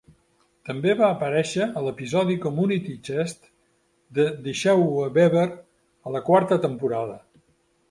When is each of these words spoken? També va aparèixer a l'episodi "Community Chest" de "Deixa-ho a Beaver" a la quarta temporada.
També 0.69 0.93
va 1.01 1.09
aparèixer 1.15 1.67
a 1.81 1.83
l'episodi 1.87 2.37
"Community 2.45 2.95
Chest" 3.11 3.45
de 4.19 4.27
"Deixa-ho 4.49 4.89
a 5.05 5.13
Beaver" 5.21 5.47
a 5.51 6.17
la 6.19 6.25
quarta 6.33 6.61
temporada. 6.67 7.23